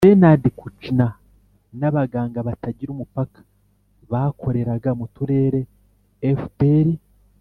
bernard 0.05 0.43
kouchner 0.59 1.13
n'abaganga 1.79 2.39
batagira 2.47 2.89
umupaka 2.93 3.39
bakoreraga 4.11 4.89
mu 4.99 5.05
turere 5.15 5.59
fpr 6.41 6.87